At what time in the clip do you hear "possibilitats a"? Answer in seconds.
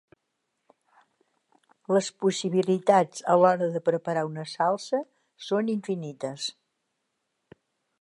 2.25-3.37